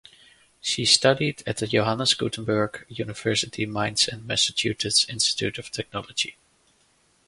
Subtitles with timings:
[0.61, 6.37] She studied at the Johannes Gutenberg University Mainz and Massachusetts Institute of Technology.